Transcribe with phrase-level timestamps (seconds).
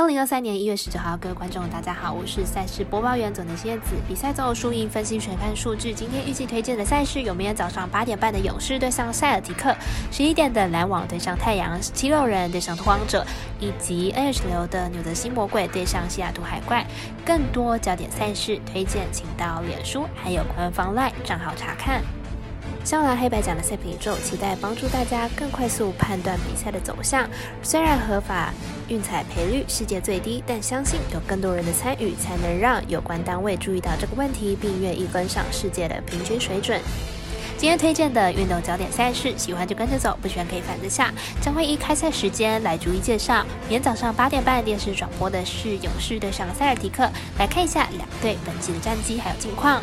[0.00, 3.96] 二零二三年一月十九号，各位观众，大家好，我是赛事播报员佐藤蝎子。
[4.08, 5.92] 比赛总输赢分析全看数据。
[5.92, 9.76] 今天预计推荐的赛事有：明天早上八点半的勇士对上塞尔提克，
[10.10, 13.26] 十一点的篮网对上太阳，七六人对上拓荒者，
[13.60, 16.82] 以及 NH 流的纽泽西魔鬼对上西雅图海怪。
[17.22, 22.02] 更多焦点赛事推荐，请到脸书还有官方 LINE 账号查看。
[22.82, 27.28] 香兰黑白奖的赛品宇宙，期待帮助大家更快速判断比赛的走向。
[27.62, 28.52] 虽然合法
[28.88, 36.80] 运彩赔率世界最低，但相信有更多人的参与，才能让有关单位注意到这个问题，并愿意跟上世界的平均水准。
[37.56, 41.12] 今天推荐的运动焦点赛事，喜欢就跟着走，不喜欢可以反着下。
[41.42, 43.44] 将会依开赛时间来逐一介绍。
[43.68, 49.82] 明天早上八点半电视转播的是勇士对上塞尔提克，来看一下两队本季的战绩还有近况。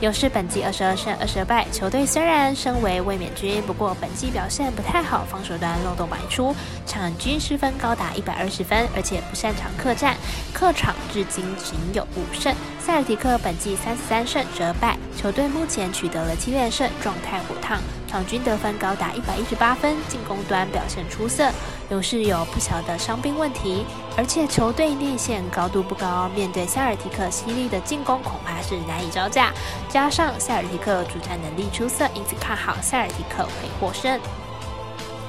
[0.00, 6.54] 勇士本季二十二胜二十二败，球队虽然身为卫冕军，不过本季表现不太好，防守端漏洞百出，
[6.86, 10.16] 场均失分高达一百二十分，而且不擅长客战，
[10.52, 12.54] 客场至今仅有五胜。
[12.88, 21.52] 塞尔提克本季三十三胜折败，球队目前取得了七连胜，状态火烫，场均得分高达一百一十八分，进攻端表现出色。
[21.90, 23.84] 勇士有不小的伤病问题，
[24.16, 29.52] 而且球队内线高度不高，面对塞尔提克犀利的进攻，恐怕是难以招架。
[29.90, 34.18] 加上塞尔提克主战能力出色，因此看好塞尔提克会获胜。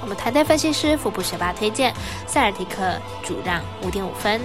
[0.01, 1.93] 我们团队分析师福布学霸推荐
[2.25, 4.39] 塞尔提克主让五点五分。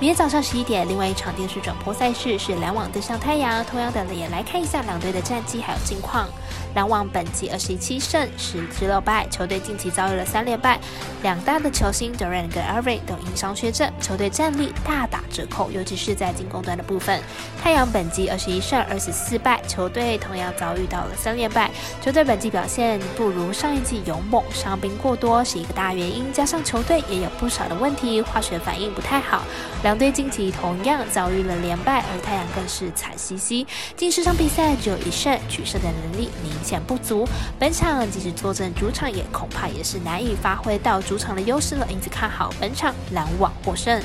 [0.00, 6.26] 明天早上十一点，另外一场电视转播赛事是篮网对上太阳，同样的也来看一下两队的战绩还有近况。
[6.74, 10.80] 篮网本季二十七胜十之六败，球队近期遭遇了三连败，
[11.22, 17.20] 两大的球星 Durant 跟 Irving 都因伤缺阵，球队战力大打折扣，尤其是在进攻端的部分。
[17.62, 29.42] 太阳本季二十一胜二十四败，球队同样遭遇到了三连败，球队本季表现不如上一季勇猛，伤兵过多是一个大原因，加上球队也有不少的问题，化学反应不太好。
[29.90, 33.66] 两队近期同样遭遇了连败，而太阳更是惨兮兮，
[33.96, 37.26] 近十场比赛只有一胜，取胜的能力明显不足。
[37.58, 41.84] 本场即使坐镇主场，也恐怕也是难以发挥到主场的优势了。
[41.90, 44.00] 因此看好本场篮网获胜。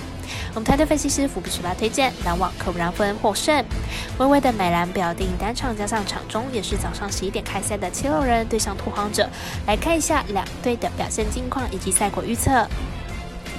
[0.55, 3.63] 我们团队分析师福布十八推荐篮网可不让分获胜。
[4.17, 9.29] 微微的美兰表定单场加上场中也是早上十一点开赛的七六人对上拓荒者，
[9.67, 12.67] 来看一下两队的表现近况以及赛果预测。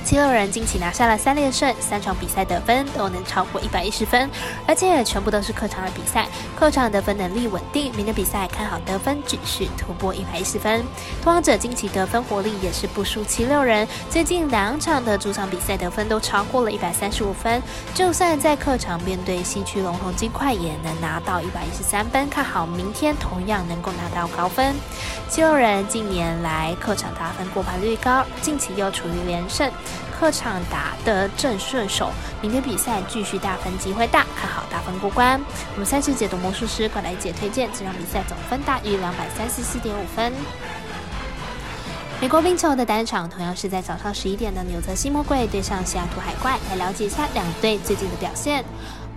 [0.06, 4.30] 七六人近期拿下了三连胜，三场比赛得分都能超过一百一十分，
[4.64, 7.92] 而且全部都是客场的比赛，客场得分能力稳定。
[7.96, 10.84] 明天比赛看好得分只是突破一百一十分。
[11.20, 17.60] 拓荒者近期得分火力也是不输七六人，最近两场的主场比赛得分都超过了一百三十五分，
[17.92, 22.30] 就算在客场面对西区龙头金块也能拿到一百一十三分。
[22.30, 24.72] 看好明天同样能够拿到高分。
[25.28, 29.68] 七六人近年来客场打分过盘率高，近期又处于连胜。
[30.18, 35.40] 客场打得正顺手，明天比赛继续大分机会大，看好大分过关。
[35.74, 40.32] 我们赛事解读魔术师过来姐推荐，这场比赛总分大于两百三十四点五分。
[42.18, 48.64] 美国冰球的单场同样是在早上十一点的纽泽西魔鬼对上西雅图海怪，来了解一下两队最近的表现。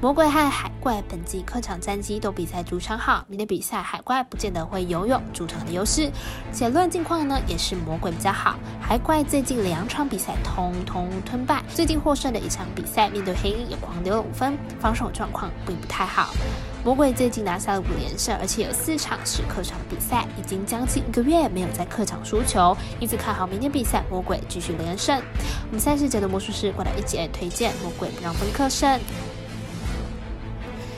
[0.02, 6.10] 魔鬼和海怪本季客场战绩都比在主场好，明天比赛海怪不见得会拥有主场的优势。
[6.54, 8.56] 且论近况呢，也是魔鬼比较好。
[8.80, 16.30] 海怪最近两场比赛通通吞败，最近获胜的一场比赛面对黑鹰也狂丢了五分，防守状况并不太好。
[16.82, 25.22] 魔鬼最近拿下了五连胜，而且有四场是客场比赛，已经将近一个月没有在客场输球，因此看好明天比赛魔鬼继续连胜。
[25.68, 28.98] 我们赛事节的魔术师过来一起推荐魔鬼不让分客胜。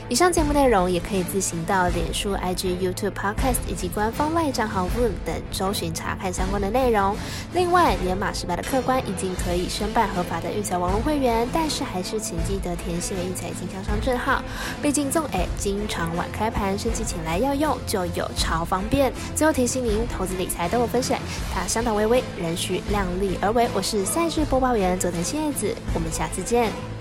[0.08, 7.16] 以上节目内容也可以自行到脸书、IG、YouTube、Podcast 以及官方外账号 Room 等搜寻查看相关的内容。
[7.54, 14.42] 另外，连码失败的客官已经可以申办合法的育才网络会员，但是还是请记得填写育才经销商证号。
[14.82, 19.10] 毕竟纵 A 经常晚开盘，升级请来要用就有超方便。
[19.34, 21.18] 最后提醒您，投资理财都有风险，
[21.54, 23.66] 它相当微微，仍需量力而为。
[23.72, 26.91] 我是赛事播报员佐藤新叶子，我们下次见。